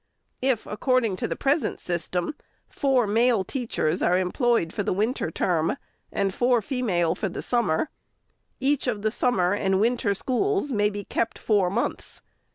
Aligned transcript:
If, 0.41 0.65
according 0.65 1.17
to 1.17 1.27
the 1.27 1.35
present 1.35 1.79
system, 1.79 2.33
four 2.67 3.05
male 3.05 3.43
teachers 3.43 4.01
are 4.01 4.17
employed 4.17 4.73
for 4.73 4.81
the 4.81 4.93
winter 4.95 5.29
term, 5.29 5.77
and 6.11 6.33
four 6.33 6.59
female 6.63 7.13
for 7.13 7.29
the 7.29 7.43
summer, 7.43 7.91
each 8.59 8.87
of 8.87 9.03
the 9.03 9.11
summer 9.11 9.53
and 9.53 9.79
winter 9.79 10.15
schools 10.15 10.71
may 10.71 10.89
be 10.89 11.03
kept 11.05 11.37
four 11.37 11.69
months. 11.69 12.23